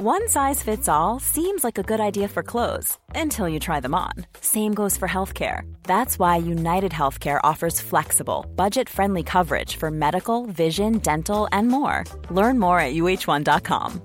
One 0.00 0.28
size 0.28 0.62
fits 0.62 0.88
all 0.88 1.18
seems 1.18 1.64
like 1.64 1.76
a 1.76 1.82
good 1.82 1.98
idea 1.98 2.28
for 2.28 2.44
clothes 2.44 2.96
until 3.16 3.48
you 3.48 3.58
try 3.58 3.80
them 3.80 3.96
on. 3.96 4.12
Same 4.40 4.72
goes 4.72 4.96
for 4.96 5.08
healthcare. 5.08 5.62
That's 5.82 6.20
why 6.20 6.36
United 6.36 6.92
Healthcare 6.92 7.40
offers 7.42 7.80
flexible, 7.80 8.46
budget 8.54 8.88
friendly 8.88 9.24
coverage 9.24 9.74
for 9.74 9.90
medical, 9.90 10.46
vision, 10.46 10.98
dental, 10.98 11.48
and 11.50 11.66
more. 11.66 12.04
Learn 12.30 12.60
more 12.60 12.78
at 12.78 12.94
uh1.com. 12.94 14.00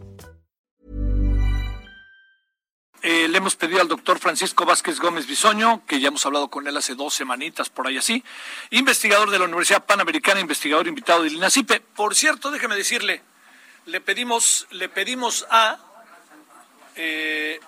Eh, 3.03 3.27
le 3.27 3.37
hemos 3.37 3.55
pedido 3.55 3.79
al 3.79 3.87
doctor 3.87 4.17
Francisco 4.17 4.65
Vázquez 4.65 4.99
Gómez 4.99 5.27
Bisoño, 5.27 5.85
que 5.85 5.99
ya 5.99 6.07
hemos 6.07 6.25
hablado 6.25 6.47
con 6.47 6.67
él 6.67 6.75
hace 6.75 6.95
dos 6.95 7.13
semanitas, 7.13 7.69
por 7.69 7.85
ahí 7.85 7.97
así, 7.97 8.23
investigador 8.71 9.29
de 9.29 9.37
la 9.37 9.45
Universidad 9.45 9.85
Panamericana, 9.85 10.39
investigador 10.39 10.87
invitado 10.87 11.21
del 11.21 11.33
INACIPE. 11.33 11.81
Por 11.95 12.15
cierto, 12.15 12.49
déjeme 12.49 12.75
decirle, 12.75 13.21
le 13.85 14.01
pedimos, 14.01 14.67
le 14.71 14.89
pedimos 14.89 15.45
a, 15.49 15.77
eh, 16.95 17.59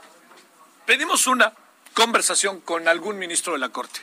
pedimos 0.85 1.27
una 1.27 1.53
conversación 1.93 2.61
con 2.61 2.87
algún 2.87 3.17
ministro 3.17 3.53
de 3.53 3.59
la 3.59 3.69
Corte. 3.69 4.01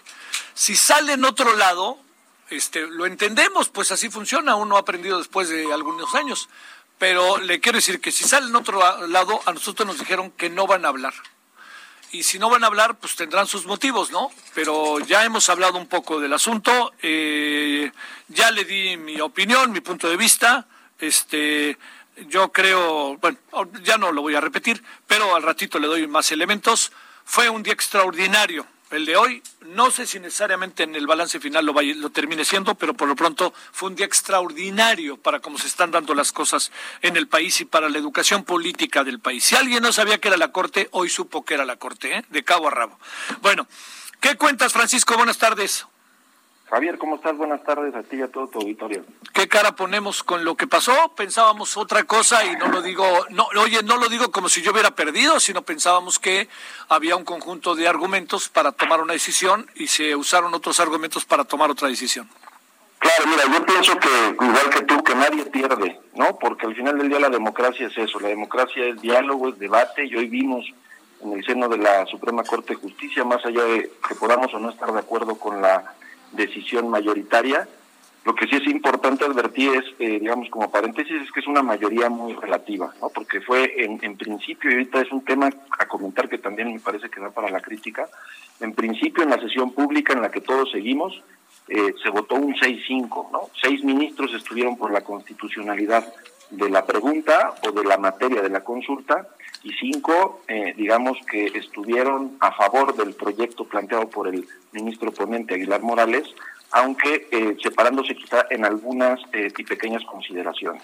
Si 0.55 0.77
sale 0.77 1.15
en 1.15 1.25
otro 1.25 1.57
lado, 1.57 1.99
este, 2.51 2.87
lo 2.87 3.07
entendemos, 3.07 3.69
pues 3.69 3.93
así 3.93 4.11
funciona, 4.11 4.57
uno 4.57 4.77
ha 4.77 4.81
aprendido 4.81 5.19
después 5.19 5.49
de 5.49 5.73
algunos 5.73 6.15
años. 6.15 6.49
Pero 6.99 7.39
le 7.39 7.59
quiero 7.59 7.79
decir 7.79 8.01
que 8.01 8.13
si 8.13 8.25
sale 8.25 8.47
en 8.47 8.55
otro 8.55 8.81
lado, 9.09 9.41
a 9.47 9.53
nosotros 9.53 9.87
nos 9.87 9.99
dijeron 9.99 10.31
que 10.31 10.49
no 10.51 10.67
van 10.67 10.85
a 10.85 10.89
hablar. 10.89 11.15
Y 12.13 12.23
si 12.23 12.39
no 12.39 12.51
van 12.51 12.63
a 12.63 12.69
hablar, 12.69 12.99
pues 12.99 13.17
tendrán 13.17 13.47
sus 13.47 13.67
motivos, 13.67 14.13
¿no? 14.13 14.31
Pero 14.55 15.01
ya 15.01 15.25
hemos 15.25 15.49
hablado 15.49 15.79
un 15.79 15.89
poco 15.89 16.21
del 16.21 16.33
asunto, 16.33 16.93
eh, 17.03 17.91
ya 18.29 18.51
le 18.51 18.65
di 18.65 18.97
mi 18.99 19.21
opinión, 19.21 19.73
mi 19.73 19.81
punto 19.81 20.09
de 20.09 20.17
vista. 20.17 20.69
Este, 20.99 21.77
yo 22.29 22.53
creo, 22.53 23.17
bueno, 23.19 23.39
ya 23.83 23.97
no 23.99 24.13
lo 24.13 24.23
voy 24.23 24.35
a 24.35 24.41
repetir, 24.41 24.83
pero 25.07 25.35
al 25.35 25.43
ratito 25.43 25.79
le 25.79 25.87
doy 25.87 26.07
más 26.07 26.33
elementos. 26.33 26.93
Fue 27.25 27.49
un 27.49 27.63
día 27.63 27.73
extraordinario 27.73 28.67
el 28.91 29.07
de 29.07 29.17
hoy. 29.17 29.43
No 29.67 29.91
sé 29.91 30.07
si 30.07 30.21
necesariamente 30.21 30.83
en 30.83 30.95
el 30.95 31.07
balance 31.07 31.41
final 31.41 31.65
lo, 31.65 31.73
vaya, 31.73 31.95
lo 31.95 32.11
termine 32.11 32.45
siendo, 32.45 32.75
pero 32.75 32.95
por 32.95 33.09
lo 33.09 33.17
pronto 33.17 33.55
fue 33.73 33.89
un 33.89 33.97
día 33.97 34.07
extraordinario 34.07 35.17
para 35.17 35.41
cómo 35.41 35.59
se 35.59 35.67
están 35.67 35.91
dando 35.91 36.15
las 36.15 36.33
cosas 36.33 36.71
en 37.01 37.17
el 37.17 37.29
país 37.29 37.61
y 37.61 37.65
para 37.65 37.89
la 37.89 37.99
educación 37.99 38.45
política 38.45 39.05
del 39.05 39.19
país. 39.19 39.45
Si 39.45 39.57
alguien 39.57 39.83
no 39.83 39.93
sabía 39.93 40.19
que 40.19 40.29
era 40.29 40.37
la 40.37 40.53
Corte, 40.53 40.89
hoy 40.93 41.09
supo 41.09 41.45
que 41.45 41.55
era 41.55 41.65
la 41.65 41.77
Corte, 41.77 42.19
¿eh? 42.19 42.25
de 42.29 42.45
cabo 42.45 42.69
a 42.69 42.71
rabo. 42.71 42.99
Bueno, 43.41 43.67
¿qué 44.21 44.37
cuentas, 44.37 44.73
Francisco? 44.73 45.17
Buenas 45.17 45.39
tardes. 45.39 45.87
Javier, 46.73 46.97
¿cómo 46.97 47.17
estás? 47.17 47.37
Buenas 47.37 47.63
tardes 47.65 47.95
a 47.95 48.03
ti 48.03 48.17
y 48.17 48.23
a 48.23 48.29
todo 48.29 48.47
tu 48.47 48.59
auditorio. 48.61 49.05
¿Qué 49.35 49.47
cara 49.47 49.77
ponemos 49.77 50.23
con 50.23 50.43
lo 50.43 50.57
que 50.57 50.67
pasó? 50.67 50.95
Pensábamos 51.15 51.77
otra 51.77 52.05
cosa 52.05 52.47
y 52.47 52.57
no 52.57 52.69
lo 52.69 52.81
digo, 52.81 53.05
no, 53.29 53.47
oye, 53.61 53.83
no 53.83 53.99
lo 53.99 54.09
digo 54.09 54.33
como 54.33 54.49
si 54.49 54.63
yo 54.63 54.73
hubiera 54.73 54.93
perdido, 54.93 55.39
sino 55.39 55.61
pensábamos 55.61 56.19
que 56.19 56.49
había 56.89 57.15
un 57.15 57.27
conjunto 57.27 57.75
de 57.75 57.89
argumentos 57.89 58.49
para 58.49 58.73
tomar 58.73 59.03
una 59.03 59.13
decisión 59.13 59.71
y 59.75 59.89
se 59.89 60.17
usaron 60.17 60.55
otros 60.55 60.81
argumentos 60.81 61.27
para 61.27 61.45
tomar 61.45 61.71
otra 61.71 61.89
decisión. 61.89 62.27
Claro, 62.99 63.25
mira, 63.27 63.43
yo 63.53 63.67
pienso 63.67 63.93
que 63.99 64.09
igual 64.43 64.71
que 64.71 64.81
tú, 64.85 65.05
que 65.05 65.15
nadie 65.15 65.45
pierde, 65.45 66.01
¿no? 66.15 66.39
Porque 66.39 66.65
al 66.65 66.75
final 66.75 66.97
del 66.97 67.11
día 67.11 67.21
la 67.21 67.29
democracia 67.29 67.89
es 67.89 67.99
eso, 67.99 68.19
la 68.19 68.29
democracia 68.29 68.87
es 68.87 68.99
diálogo, 69.03 69.51
es 69.51 69.59
debate 69.59 70.07
y 70.07 70.17
hoy 70.17 70.27
vimos 70.27 70.65
en 71.21 71.35
el 71.35 71.45
seno 71.45 71.69
de 71.69 71.77
la 71.77 72.07
Suprema 72.07 72.43
Corte 72.45 72.77
de 72.77 72.81
Justicia, 72.81 73.25
más 73.25 73.45
allá 73.45 73.63
de 73.63 73.93
que 74.09 74.15
podamos 74.15 74.55
o 74.55 74.59
no 74.59 74.71
estar 74.71 74.91
de 74.91 75.01
acuerdo 75.01 75.35
con 75.35 75.61
la 75.61 75.97
decisión 76.33 76.89
mayoritaria. 76.89 77.69
Lo 78.25 78.35
que 78.35 78.47
sí 78.47 78.55
es 78.55 78.67
importante 78.69 79.25
advertir 79.25 79.71
es, 79.75 79.85
eh, 79.99 80.21
digamos, 80.21 80.49
como 80.49 80.71
paréntesis, 80.71 81.23
es 81.23 81.33
que 81.33 81.41
es 81.41 81.47
una 81.47 81.63
mayoría 81.63 82.09
muy 82.09 82.35
relativa, 82.35 82.95
¿no? 83.01 83.09
Porque 83.09 83.41
fue 83.41 83.85
en, 83.85 83.99
en 84.03 84.17
principio, 84.17 84.71
y 84.71 84.75
ahorita 84.75 85.01
es 85.01 85.11
un 85.11 85.25
tema 85.25 85.51
a 85.79 85.87
comentar 85.87 86.29
que 86.29 86.39
también 86.39 86.73
me 86.73 86.79
parece 86.79 87.11
que 87.11 87.21
da 87.21 87.31
para 87.31 87.51
la 87.51 87.61
crítica, 87.61 88.09
en 88.61 88.75
principio 88.75 89.25
en 89.25 89.31
la 89.31 89.41
sesión 89.41 89.73
pública 89.73 90.13
en 90.13 90.23
la 90.23 90.31
que 90.31 90.41
todos 90.41 90.71
seguimos, 90.71 91.21
eh, 91.69 91.95
se 92.03 92.11
votó 92.11 92.35
un 92.37 92.55
6-5, 92.55 93.31
¿no? 93.33 93.51
Seis 93.61 93.83
ministros 93.83 94.35
estuvieron 94.35 94.77
por 94.77 94.93
la 94.93 95.03
constitucionalidad 95.03 96.13
de 96.53 96.69
la 96.69 96.85
pregunta 96.85 97.55
o 97.67 97.73
de 97.73 97.85
la 97.85 97.97
materia 97.97 98.43
de 98.43 98.51
la 98.51 98.63
consulta 98.63 99.27
y 99.63 99.73
cinco, 99.73 100.43
eh, 100.49 100.75
digamos 100.77 101.19
que 101.31 101.47
estuvieron 101.47 102.37
a 102.41 102.53
favor 102.53 102.95
del 102.95 103.15
proyecto 103.15 103.65
planteado 103.65 104.09
por 104.09 104.29
el 104.29 104.47
ministro 104.73 105.13
ponente 105.13 105.55
Aguilar 105.55 105.81
Morales, 105.81 106.25
aunque 106.73 107.29
eh, 107.31 107.57
separándose 107.63 108.15
quizá 108.15 108.47
en 108.51 108.65
algunas 108.65 109.21
eh, 109.33 109.51
y 109.57 109.65
pequeñas 109.65 110.05
consideraciones. 110.05 110.83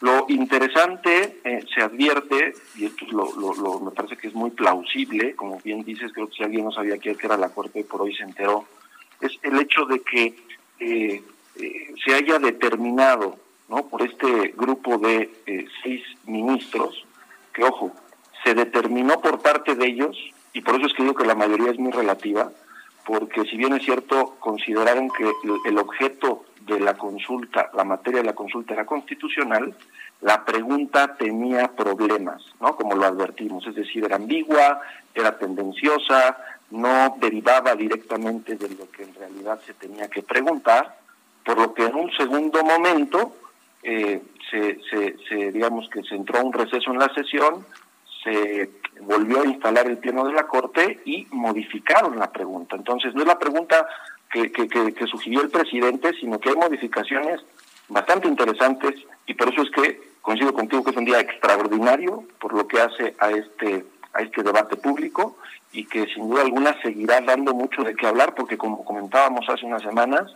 Lo 0.00 0.24
interesante 0.28 1.40
se 1.74 1.82
advierte, 1.82 2.54
y 2.74 2.86
esto 2.86 3.04
lo, 3.10 3.80
me 3.80 3.90
parece 3.90 4.16
que 4.16 4.28
es 4.28 4.34
muy 4.34 4.50
plausible, 4.50 5.36
como 5.36 5.60
bien 5.60 5.84
dices, 5.84 6.10
creo 6.14 6.26
que 6.26 6.36
si 6.36 6.42
alguien 6.42 6.64
no 6.64 6.72
sabía 6.72 6.96
qué 6.96 7.14
era 7.22 7.36
la 7.36 7.50
Corte, 7.50 7.84
por 7.84 8.00
hoy 8.00 8.14
se 8.14 8.22
enteró, 8.22 8.64
es 9.20 9.38
el 9.42 9.60
hecho 9.60 9.84
de 9.84 10.00
que 10.00 11.22
se 12.02 12.14
haya 12.14 12.38
determinado 12.38 13.36
¿no? 13.70 13.86
por 13.86 14.02
este 14.02 14.52
grupo 14.56 14.98
de 14.98 15.30
seis 15.82 16.02
ministros 16.26 17.06
que 17.52 17.64
ojo, 17.64 17.92
se 18.44 18.54
determinó 18.54 19.20
por 19.20 19.40
parte 19.40 19.74
de 19.74 19.86
ellos, 19.86 20.16
y 20.52 20.60
por 20.60 20.74
eso 20.74 20.86
es 20.86 20.94
que 20.94 21.02
digo 21.02 21.14
que 21.14 21.26
la 21.26 21.34
mayoría 21.34 21.70
es 21.70 21.78
muy 21.78 21.92
relativa, 21.92 22.50
porque 23.04 23.44
si 23.44 23.56
bien 23.56 23.72
es 23.74 23.84
cierto, 23.84 24.36
consideraron 24.40 25.08
que 25.10 25.30
el 25.64 25.78
objeto 25.78 26.44
de 26.60 26.80
la 26.80 26.94
consulta, 26.94 27.70
la 27.74 27.84
materia 27.84 28.20
de 28.20 28.26
la 28.26 28.34
consulta 28.34 28.74
era 28.74 28.86
constitucional, 28.86 29.74
la 30.20 30.44
pregunta 30.44 31.16
tenía 31.16 31.68
problemas, 31.68 32.42
¿no? 32.60 32.76
Como 32.76 32.94
lo 32.94 33.06
advertimos, 33.06 33.66
es 33.66 33.74
decir, 33.74 34.04
era 34.04 34.16
ambigua, 34.16 34.80
era 35.14 35.38
tendenciosa, 35.38 36.36
no 36.70 37.16
derivaba 37.18 37.74
directamente 37.74 38.56
de 38.56 38.68
lo 38.70 38.90
que 38.90 39.04
en 39.04 39.14
realidad 39.14 39.60
se 39.66 39.74
tenía 39.74 40.08
que 40.08 40.22
preguntar, 40.22 40.98
por 41.44 41.58
lo 41.58 41.72
que 41.72 41.86
en 41.86 41.94
un 41.94 42.12
segundo 42.12 42.62
momento 42.62 43.34
eh, 43.82 44.22
se, 44.50 44.78
se, 45.28 45.52
digamos 45.52 45.88
que 45.90 46.02
se 46.02 46.14
entró 46.14 46.44
un 46.44 46.52
receso 46.52 46.90
en 46.90 46.98
la 46.98 47.12
sesión, 47.14 47.64
se 48.22 48.70
volvió 49.00 49.42
a 49.42 49.46
instalar 49.46 49.86
el 49.86 49.98
pleno 49.98 50.26
de 50.26 50.32
la 50.32 50.46
Corte 50.46 51.00
y 51.04 51.26
modificaron 51.30 52.18
la 52.18 52.30
pregunta. 52.30 52.76
Entonces, 52.76 53.14
no 53.14 53.22
es 53.22 53.26
la 53.26 53.38
pregunta 53.38 53.86
que, 54.30 54.52
que, 54.52 54.68
que, 54.68 55.06
sugirió 55.06 55.40
el 55.40 55.50
presidente, 55.50 56.12
sino 56.20 56.38
que 56.38 56.50
hay 56.50 56.56
modificaciones 56.56 57.40
bastante 57.88 58.28
interesantes 58.28 58.94
y 59.26 59.34
por 59.34 59.48
eso 59.48 59.62
es 59.62 59.70
que 59.70 60.10
coincido 60.22 60.52
contigo 60.52 60.84
que 60.84 60.90
es 60.90 60.96
un 60.96 61.04
día 61.04 61.20
extraordinario 61.20 62.24
por 62.38 62.52
lo 62.54 62.68
que 62.68 62.80
hace 62.80 63.16
a 63.18 63.30
este 63.30 63.84
a 64.12 64.22
este 64.22 64.42
debate 64.42 64.76
público 64.76 65.38
y 65.72 65.86
que 65.86 66.06
sin 66.06 66.28
duda 66.28 66.42
alguna 66.42 66.80
seguirá 66.82 67.20
dando 67.20 67.54
mucho 67.54 67.82
de 67.82 67.94
qué 67.94 68.06
hablar 68.06 68.34
porque 68.34 68.58
como 68.58 68.84
comentábamos 68.84 69.48
hace 69.48 69.66
unas 69.66 69.82
semanas 69.82 70.32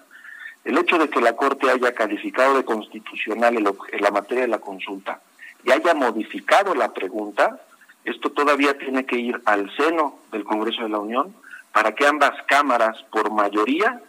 el 0.65 0.79
hecho 0.79 0.99
de 0.99 1.09
que 1.11 1.21
la 1.21 1.37
Corte 1.37 1.71
haya 1.71 1.93
calificado 1.95 2.57
de 2.57 2.65
constitucional 2.65 3.57
en 3.57 4.03
la 4.03 4.11
materia 4.11 4.43
de 4.43 4.49
la 4.49 4.59
consulta 4.59 5.21
y 5.63 5.71
haya 5.71 5.95
modificado 5.95 6.75
la 6.75 6.93
pregunta, 6.93 7.61
esto 8.05 8.31
todavía 8.31 8.77
tiene 8.77 9.05
que 9.07 9.17
ir 9.17 9.41
al 9.45 9.75
seno 9.77 10.19
del 10.33 10.45
Congreso 10.45 10.83
de 10.83 10.89
la 10.89 10.99
Unión 10.99 11.35
para 11.73 11.95
que 11.95 12.07
ambas 12.07 12.33
cámaras, 12.47 13.03
por 13.11 13.31
mayoría, 13.31 14.01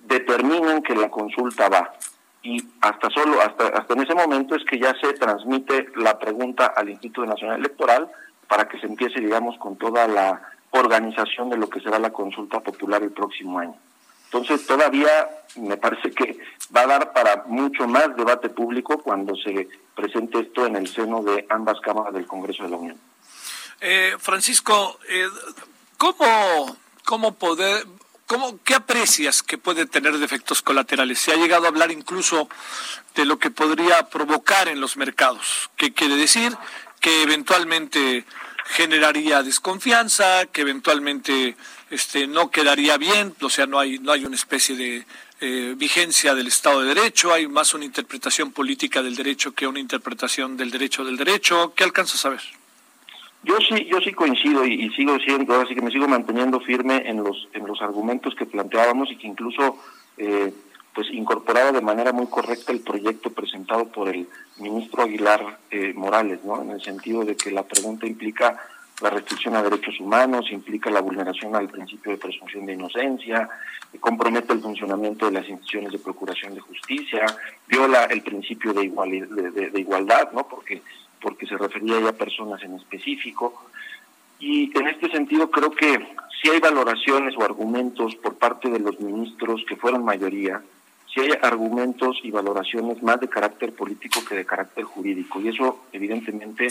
determinen 0.00 0.82
que 0.82 0.94
la 0.94 1.10
consulta 1.10 1.68
va. 1.68 1.92
Y 2.42 2.64
hasta 2.80 3.10
solo, 3.10 3.40
hasta, 3.42 3.66
hasta 3.68 3.92
en 3.94 4.00
ese 4.00 4.14
momento 4.14 4.54
es 4.54 4.64
que 4.64 4.78
ya 4.78 4.94
se 4.98 5.12
transmite 5.12 5.88
la 5.96 6.18
pregunta 6.18 6.72
al 6.74 6.88
Instituto 6.88 7.26
Nacional 7.26 7.58
Electoral 7.58 8.08
para 8.48 8.66
que 8.66 8.80
se 8.80 8.86
empiece, 8.86 9.20
digamos, 9.20 9.58
con 9.58 9.76
toda 9.76 10.08
la 10.08 10.40
organización 10.70 11.50
de 11.50 11.58
lo 11.58 11.68
que 11.68 11.80
será 11.80 11.98
la 11.98 12.10
consulta 12.10 12.60
popular 12.60 13.02
el 13.02 13.10
próximo 13.10 13.58
año. 13.58 13.76
Entonces 14.32 14.64
todavía 14.64 15.28
me 15.56 15.76
parece 15.76 16.12
que 16.12 16.38
va 16.74 16.82
a 16.82 16.86
dar 16.86 17.12
para 17.12 17.42
mucho 17.46 17.88
más 17.88 18.16
debate 18.16 18.48
público 18.48 19.02
cuando 19.02 19.34
se 19.34 19.68
presente 19.96 20.38
esto 20.38 20.66
en 20.66 20.76
el 20.76 20.86
seno 20.86 21.20
de 21.20 21.46
ambas 21.50 21.80
cámaras 21.80 22.14
del 22.14 22.26
Congreso 22.26 22.62
de 22.62 22.68
la 22.68 22.76
Unión. 22.76 22.96
Eh, 23.80 24.14
Francisco, 24.20 25.00
eh, 25.08 25.26
¿cómo, 25.96 26.76
cómo 27.04 27.34
poder, 27.34 27.84
cómo, 28.26 28.60
qué 28.62 28.76
aprecias 28.76 29.42
que 29.42 29.58
puede 29.58 29.86
tener 29.86 30.16
de 30.16 30.24
efectos 30.24 30.62
colaterales? 30.62 31.18
Se 31.18 31.32
ha 31.32 31.36
llegado 31.36 31.64
a 31.64 31.68
hablar 31.68 31.90
incluso 31.90 32.48
de 33.16 33.24
lo 33.24 33.40
que 33.40 33.50
podría 33.50 34.08
provocar 34.10 34.68
en 34.68 34.80
los 34.80 34.96
mercados. 34.96 35.70
¿Qué 35.76 35.92
quiere 35.92 36.14
decir? 36.14 36.56
Que 37.00 37.22
eventualmente 37.22 38.24
generaría 38.70 39.42
desconfianza, 39.42 40.46
que 40.46 40.60
eventualmente 40.60 41.56
este, 41.90 42.26
no 42.26 42.50
quedaría 42.50 42.96
bien, 42.98 43.34
o 43.40 43.50
sea, 43.50 43.66
no 43.66 43.78
hay, 43.78 43.98
no 43.98 44.12
hay 44.12 44.24
una 44.24 44.36
especie 44.36 44.76
de 44.76 45.04
eh, 45.40 45.74
vigencia 45.76 46.34
del 46.34 46.46
Estado 46.46 46.82
de 46.82 46.94
Derecho, 46.94 47.32
hay 47.32 47.48
más 47.48 47.74
una 47.74 47.84
interpretación 47.84 48.52
política 48.52 49.02
del 49.02 49.16
derecho 49.16 49.52
que 49.52 49.66
una 49.66 49.80
interpretación 49.80 50.56
del 50.56 50.70
derecho 50.70 51.04
del 51.04 51.16
derecho. 51.16 51.72
¿Qué 51.74 51.82
alcanzas 51.82 52.24
a 52.26 52.28
ver? 52.30 52.42
Yo 53.42 53.56
sí, 53.58 53.86
yo 53.90 54.00
sí 54.00 54.12
coincido 54.12 54.64
y, 54.64 54.90
sigo 54.90 55.18
siendo, 55.18 55.58
así 55.60 55.74
que 55.74 55.80
me 55.80 55.90
sigo 55.90 56.06
manteniendo 56.06 56.60
firme 56.60 57.02
en 57.06 57.24
los 57.24 57.48
en 57.54 57.66
los 57.66 57.80
argumentos 57.80 58.34
que 58.34 58.44
planteábamos 58.44 59.10
y 59.10 59.16
que 59.16 59.26
incluso 59.26 59.78
eh, 60.18 60.52
pues 60.94 61.08
incorporaba 61.10 61.72
de 61.72 61.80
manera 61.80 62.12
muy 62.12 62.26
correcta 62.26 62.72
el 62.72 62.80
proyecto 62.80 63.30
presentado 63.30 63.86
por 63.86 64.08
el 64.08 64.28
ministro 64.58 65.02
Aguilar 65.02 65.58
eh, 65.70 65.92
Morales, 65.94 66.44
¿no? 66.44 66.62
En 66.62 66.70
el 66.70 66.82
sentido 66.82 67.24
de 67.24 67.36
que 67.36 67.50
la 67.50 67.62
pregunta 67.62 68.06
implica 68.06 68.60
la 69.00 69.10
restricción 69.10 69.56
a 69.56 69.62
derechos 69.62 69.98
humanos, 69.98 70.50
implica 70.50 70.90
la 70.90 71.00
vulneración 71.00 71.56
al 71.56 71.68
principio 71.68 72.12
de 72.12 72.18
presunción 72.18 72.66
de 72.66 72.74
inocencia, 72.74 73.48
compromete 73.98 74.52
el 74.52 74.60
funcionamiento 74.60 75.26
de 75.26 75.32
las 75.32 75.48
instituciones 75.48 75.92
de 75.92 75.98
procuración 75.98 76.54
de 76.54 76.60
justicia, 76.60 77.24
viola 77.66 78.04
el 78.04 78.22
principio 78.22 78.74
de, 78.74 78.90
de, 78.90 79.80
igualdad, 79.80 80.32
¿no? 80.32 80.46
Porque 80.46 80.82
porque 81.20 81.46
se 81.46 81.56
refería 81.56 81.96
a 82.08 82.12
personas 82.12 82.62
en 82.62 82.76
específico. 82.76 83.62
Y 84.38 84.76
en 84.76 84.88
este 84.88 85.10
sentido 85.10 85.50
creo 85.50 85.70
que 85.70 86.00
si 86.40 86.48
hay 86.48 86.60
valoraciones 86.60 87.36
o 87.36 87.44
argumentos 87.44 88.14
por 88.16 88.36
parte 88.36 88.70
de 88.70 88.78
los 88.78 88.98
ministros 89.00 89.62
que 89.68 89.76
fueron 89.76 90.04
mayoría, 90.04 90.62
si 91.12 91.20
hay 91.20 91.30
argumentos 91.42 92.18
y 92.22 92.30
valoraciones 92.30 93.02
más 93.02 93.20
de 93.20 93.28
carácter 93.28 93.74
político 93.74 94.24
que 94.24 94.36
de 94.36 94.46
carácter 94.46 94.84
jurídico. 94.84 95.40
Y 95.40 95.48
eso 95.48 95.84
evidentemente 95.92 96.68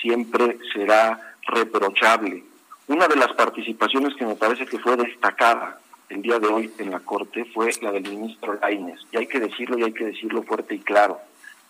siempre 0.00 0.58
será 0.72 1.34
reprochable. 1.42 2.44
Una 2.86 3.08
de 3.08 3.16
las 3.16 3.32
participaciones 3.32 4.14
que 4.16 4.26
me 4.26 4.36
parece 4.36 4.66
que 4.66 4.78
fue 4.78 4.96
destacada 4.96 5.78
el 6.08 6.22
día 6.22 6.38
de 6.38 6.48
hoy 6.48 6.72
en 6.78 6.90
la 6.90 7.00
Corte 7.00 7.44
fue 7.46 7.70
la 7.80 7.90
del 7.92 8.02
ministro 8.02 8.58
Laines. 8.60 9.00
Y 9.10 9.16
hay 9.16 9.26
que 9.26 9.40
decirlo 9.40 9.78
y 9.78 9.84
hay 9.84 9.92
que 9.92 10.04
decirlo 10.04 10.42
fuerte 10.42 10.74
y 10.74 10.80
claro. 10.80 11.20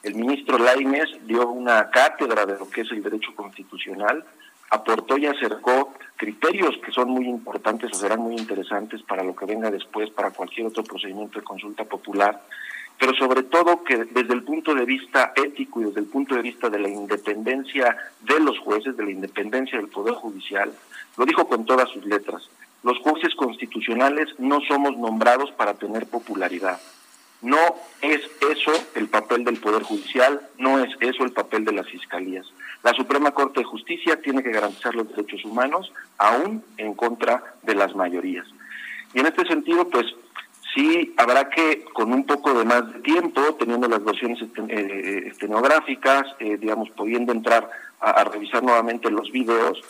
El 0.03 0.17
ministro 0.17 0.59
Laines 0.59 1.09
dio 1.27 1.49
una 1.49 1.89
cátedra 1.91 2.45
de 2.45 2.59
lo 2.59 2.69
que 2.69 2.83
es 2.83 2.91
el 2.91 3.03
derecho 3.03 3.35
constitucional, 3.35 4.25
aportó 4.71 5.17
y 5.17 5.27
acercó 5.27 5.95
criterios 6.17 6.77
que 6.85 6.93
son 6.93 7.11
muy 7.11 7.29
importantes 7.29 7.91
o 7.93 7.95
serán 7.95 8.21
muy 8.21 8.37
interesantes 8.37 9.03
para 9.03 9.23
lo 9.25 9.35
que 9.35 9.47
venga 9.47 9.71
después, 9.71 10.11
para 10.11 10.31
cualquier 10.31 10.67
otro 10.67 10.85
procedimiento 10.85 11.39
de 11.39 11.45
consulta 11.45 11.85
popular, 11.85 12.41
pero 12.99 13.15
sobre 13.15 13.43
todo 13.43 13.83
que 13.83 14.05
desde 14.05 14.35
el 14.35 14.45
punto 14.45 14.75
de 14.75 14.85
vista 14.85 15.33
ético 15.35 15.81
y 15.81 15.85
desde 15.85 16.01
el 16.01 16.07
punto 16.07 16.35
de 16.35 16.43
vista 16.43 16.71
de 16.71 16.79
la 16.79 16.89
independencia 16.89 17.97
de 18.21 18.41
los 18.41 18.59
jueces, 18.61 18.97
de 18.97 19.05
la 19.05 19.11
independencia 19.11 19.79
del 19.79 19.89
Poder 19.89 20.15
Judicial, 20.15 20.73
lo 21.17 21.27
dijo 21.27 21.47
con 21.49 21.65
todas 21.65 21.89
sus 21.91 22.05
letras, 22.05 22.49
los 22.83 22.99
jueces 22.99 23.35
constitucionales 23.35 24.29
no 24.39 24.61
somos 24.61 24.97
nombrados 24.97 25.51
para 25.53 25.75
tener 25.75 26.07
popularidad. 26.07 26.79
No 27.45 27.59
es 28.01 28.23
eso 28.41 28.73
el 28.95 29.09
papel 29.09 29.45
del 29.45 29.61
Poder 29.61 29.83
Judicial, 29.83 30.41
no 30.57 30.83
es 30.83 30.91
eso 31.01 31.25
el 31.25 31.33
papel 31.33 31.67
de 31.67 31.73
las 31.73 31.87
fiscalías. 31.87 32.47
La 32.83 32.95
Suprema 32.95 33.33
Corte 33.33 33.61
de 33.61 33.67
Justicia 33.67 34.19
tiene 34.23 34.43
que 34.43 34.51
garantizar 34.51 34.95
los 34.95 35.09
derechos 35.11 35.45
humanos, 35.45 35.93
aún 36.17 36.65
en 36.79 36.95
contra 36.95 37.55
de 37.63 37.75
las 37.75 37.95
mayorías. 37.95 38.47
Y 39.13 39.21
en 39.21 39.27
este 39.27 39.47
sentido, 39.47 39.87
pues 39.91 40.07
sí 40.75 41.15
habrá 41.19 41.51
que, 41.51 41.85
con 41.93 42.15
un 42.15 42.25
poco 42.25 42.55
de 42.55 42.65
más 42.65 42.91
de 42.93 43.01
tiempo, 43.01 43.41
teniendo 43.59 43.89
las 43.89 44.03
versiones 44.03 44.39
eh, 44.69 45.25
estenográficas, 45.27 46.25
eh, 46.39 46.57
digamos, 46.59 46.89
pudiendo 46.91 47.33
entrar 47.33 47.71
a, 48.01 48.25
revisar 48.25 48.63
nuevamente 48.63 49.11
los 49.11 49.31
videos, 49.31 49.81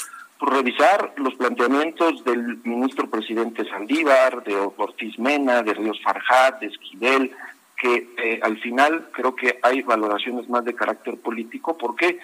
revisar 0.41 1.15
los 1.17 1.35
planteamientos 1.35 2.25
del 2.25 2.59
ministro 2.65 3.09
presidente 3.09 3.69
Saldívar, 3.69 4.45
de 4.45 4.57
Ortiz 4.57 5.19
Mena, 5.19 5.63
de 5.63 5.75
Ríos 5.75 6.01
Farjat, 6.03 6.61
de 6.61 6.67
Esquivel, 6.67 7.33
que 7.77 8.09
eh, 8.19 8.41
al 8.43 8.59
final 8.59 9.09
creo 9.13 9.35
que 9.35 9.59
hay 9.63 9.83
valoraciones 9.83 10.49
más 10.49 10.65
de 10.65 10.75
carácter 10.75 11.17
político. 11.19 11.77
¿Por 11.77 11.97
qué? 11.97 12.19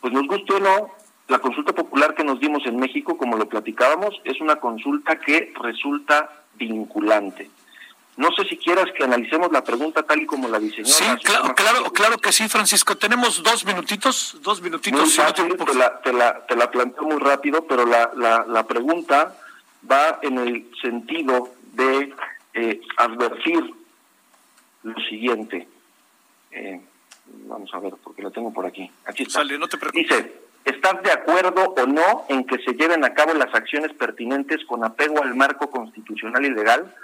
pues 0.00 0.14
nos 0.14 0.28
gustó 0.28 0.56
o 0.56 0.60
no, 0.60 0.90
la 1.28 1.40
consulta 1.40 1.72
popular 1.72 2.14
que 2.14 2.22
nos 2.22 2.38
dimos 2.38 2.64
en 2.66 2.76
México, 2.76 3.16
como 3.16 3.36
lo 3.36 3.48
platicábamos, 3.48 4.20
es 4.22 4.40
una 4.40 4.56
consulta 4.56 5.18
que 5.18 5.52
resulta 5.60 6.30
vinculante. 6.54 7.50
No 8.16 8.30
sé 8.32 8.44
si 8.44 8.56
quieras 8.56 8.86
que 8.96 9.04
analicemos 9.04 9.52
la 9.52 9.62
pregunta 9.62 10.02
tal 10.02 10.22
y 10.22 10.26
como 10.26 10.48
la 10.48 10.58
diseñó. 10.58 10.86
Sí, 10.86 11.04
claro, 11.22 11.54
claro, 11.54 11.92
claro 11.92 12.18
que 12.18 12.32
sí, 12.32 12.48
Francisco. 12.48 12.96
Tenemos 12.96 13.42
dos 13.42 13.64
minutitos, 13.64 14.38
dos 14.42 14.62
minutitos. 14.62 15.14
te, 15.14 15.74
la, 15.74 16.00
te, 16.00 16.12
la, 16.12 16.46
te 16.46 16.56
la 16.56 16.70
planteo 16.70 17.04
muy 17.04 17.18
rápido, 17.18 17.66
pero 17.66 17.84
la, 17.84 18.10
la, 18.16 18.44
la 18.46 18.66
pregunta 18.66 19.36
va 19.90 20.18
en 20.22 20.38
el 20.38 20.70
sentido 20.80 21.50
de 21.72 22.14
eh, 22.54 22.80
advertir 22.96 23.74
lo 24.82 24.94
siguiente. 25.08 25.68
Eh, 26.52 26.80
Vamos 27.28 27.72
a 27.74 27.80
ver, 27.80 27.94
porque 28.02 28.22
la 28.22 28.30
tengo 28.30 28.52
por 28.52 28.66
aquí. 28.66 28.90
Aquí 29.04 29.24
está. 29.24 29.42
Dice, 29.92 30.40
¿estás 30.64 31.02
de 31.02 31.10
acuerdo 31.10 31.74
o 31.76 31.86
no 31.86 32.24
en 32.28 32.44
que 32.46 32.58
se 32.58 32.72
lleven 32.74 33.04
a 33.04 33.14
cabo 33.14 33.34
las 33.34 33.52
acciones 33.54 33.92
pertinentes 33.92 34.64
con 34.64 34.84
apego 34.84 35.22
al 35.22 35.34
marco 35.34 35.70
constitucional 35.70 36.44
y 36.44 36.50
legal 36.50 36.94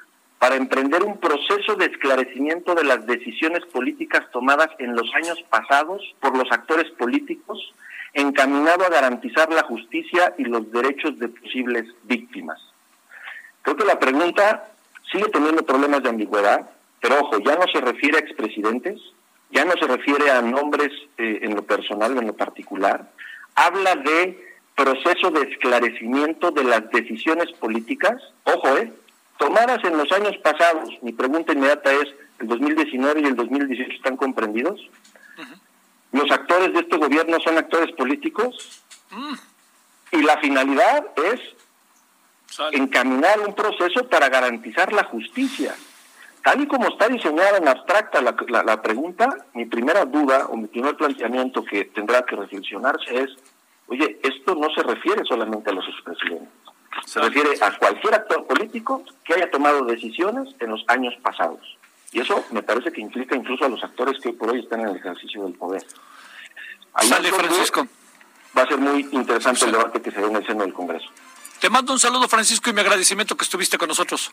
para 0.43 0.57
emprender 0.57 1.05
un 1.05 1.19
proceso 1.19 1.77
de 1.77 1.87
esclarecimiento 1.87 2.75
de 2.75 2.83
las 2.83 3.07
decisiones 3.07 3.65
políticas 3.67 4.29
tomadas 4.33 4.71
en 4.81 4.97
los 4.97 5.09
años 5.15 5.41
pasados 5.49 6.03
por 6.19 6.37
los 6.37 6.51
actores 6.51 6.91
políticos, 6.99 7.73
encaminado 8.13 8.85
a 8.85 8.89
garantizar 8.89 9.53
la 9.53 9.63
justicia 9.63 10.35
y 10.39 10.43
los 10.43 10.69
derechos 10.73 11.17
de 11.21 11.29
posibles 11.29 11.85
víctimas? 12.03 12.61
Creo 13.63 13.77
que 13.77 13.85
la 13.85 14.01
pregunta 14.01 14.73
sigue 15.13 15.29
teniendo 15.29 15.65
problemas 15.65 16.03
de 16.03 16.09
ambigüedad, 16.09 16.69
pero 17.01 17.21
ojo, 17.21 17.39
ya 17.39 17.55
no 17.55 17.67
se 17.73 17.81
refiere 17.81 18.17
a 18.17 18.23
expresidentes, 18.23 19.01
ya 19.53 19.65
no 19.65 19.75
se 19.79 19.87
refiere 19.87 20.29
a 20.33 20.43
nombres 20.43 20.91
eh, 21.19 21.39
en 21.43 21.55
lo 21.55 21.63
personal 21.63 22.17
o 22.17 22.21
en 22.21 22.27
lo 22.27 22.35
particular, 22.35 23.13
habla 23.55 23.95
de 23.95 24.57
proceso 24.75 25.31
de 25.31 25.43
esclarecimiento 25.43 26.51
de 26.51 26.65
las 26.65 26.91
decisiones 26.91 27.53
políticas, 27.53 28.21
ojo, 28.43 28.77
eh, 28.79 28.93
tomadas 29.43 29.83
en 29.83 29.97
los 29.97 30.11
años 30.13 30.37
pasados. 30.39 30.89
Mi 31.03 31.13
pregunta 31.13 31.53
inmediata 31.53 31.93
es, 31.93 32.15
¿el 32.39 32.47
2019 32.47 33.23
y 33.23 33.25
el 33.25 33.35
2018 33.35 33.93
están 33.93 34.17
comprendidos? 34.17 34.81
¿Los 36.13 36.31
actores 36.31 36.73
de 36.73 36.81
este 36.81 36.97
gobierno 36.97 37.39
son 37.41 37.59
actores 37.59 37.91
políticos? 37.97 38.83
Mm. 39.11 39.35
Y 40.13 40.23
la 40.23 40.39
finalidad 40.39 41.07
es 41.17 41.41
encaminar 42.73 43.41
un 43.41 43.55
proceso 43.55 44.09
para 44.09 44.29
garantizar 44.29 44.93
la 44.93 45.05
justicia 45.05 45.75
tal 46.43 46.61
y 46.61 46.67
como 46.67 46.89
está 46.89 47.09
diseñada 47.09 47.57
en 47.57 47.69
abstracta 47.69 48.21
la, 48.21 48.35
la, 48.65 48.83
pregunta, 48.83 49.29
mi 49.55 49.65
primera 49.65 50.05
duda 50.05 50.47
o 50.49 50.57
mi 50.57 50.67
primer 50.67 50.97
planteamiento 50.97 51.65
que 51.65 51.85
tendrá 51.85 52.23
que 52.27 52.35
reflexionarse 52.35 53.23
es, 53.23 53.31
oye, 53.87 54.19
esto 54.23 54.57
no 54.57 54.69
se 54.75 54.83
refiere 54.83 55.23
solamente 55.25 55.71
a 55.71 55.73
los 55.73 55.87
expresidentes, 55.89 56.62
se 57.07 57.21
refiere 57.21 57.51
a 57.61 57.77
cualquier 57.79 58.15
actor 58.15 58.47
político 58.47 59.05
que 59.25 59.35
haya 59.35 59.51
tomado 59.51 59.85
decisiones 59.85 60.55
en 60.61 60.71
los 60.71 60.85
años 60.89 61.15
pasados. 61.23 61.61
Y 62.13 62.21
eso 62.21 62.45
me 62.51 62.63
parece 62.63 62.93
que 62.93 63.01
implica 63.01 63.35
incluso 63.35 63.65
a 63.65 63.69
los 63.69 63.83
actores 63.83 64.21
que 64.23 64.33
por 64.33 64.51
hoy 64.51 64.61
están 64.61 64.81
en 64.81 64.89
el 64.89 64.97
ejercicio 64.97 65.45
del 65.45 65.55
poder. 65.55 65.85
Sale, 67.01 67.33
Francisco. 67.33 67.87
Va 68.57 68.63
a 68.63 68.67
ser 68.67 68.79
muy 68.79 69.09
interesante 69.13 69.65
el 69.65 69.73
debate 69.73 70.03
que 70.03 70.11
se 70.11 70.21
ve 70.21 70.27
en 70.27 70.37
el 70.37 70.47
seno 70.47 70.63
del 70.63 70.75
Congreso. 70.75 71.09
Te 71.59 71.71
mando 71.71 71.93
un 71.93 71.99
saludo, 71.99 72.29
Francisco, 72.29 72.69
y 72.69 72.73
mi 72.75 72.81
agradecimiento 72.81 73.37
que 73.37 73.45
estuviste 73.45 73.79
con 73.79 73.89
nosotros. 73.89 74.31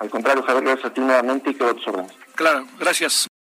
Al 0.00 0.10
contrario, 0.10 0.42
Javier, 0.42 0.64
gracias 0.64 0.86
a 0.86 0.94
ti 0.94 1.00
nuevamente 1.00 1.50
y 1.50 1.54
quedo 1.54 1.70
a 1.70 1.74
tus 1.74 1.86
órdenes. 1.86 2.12
Claro, 2.34 2.66
gracias. 2.78 3.28